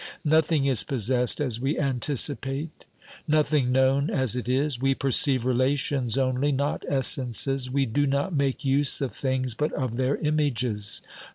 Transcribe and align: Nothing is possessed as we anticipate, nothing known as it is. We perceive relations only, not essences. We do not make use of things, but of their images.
Nothing 0.25 0.65
is 0.65 0.83
possessed 0.83 1.39
as 1.39 1.61
we 1.61 1.77
anticipate, 1.77 2.85
nothing 3.27 3.71
known 3.71 4.09
as 4.09 4.35
it 4.35 4.49
is. 4.49 4.79
We 4.81 4.95
perceive 4.95 5.45
relations 5.45 6.17
only, 6.17 6.51
not 6.51 6.83
essences. 6.89 7.69
We 7.69 7.85
do 7.85 8.07
not 8.07 8.33
make 8.33 8.65
use 8.65 8.99
of 8.99 9.11
things, 9.11 9.53
but 9.53 9.71
of 9.73 9.97
their 9.97 10.17
images. 10.17 11.03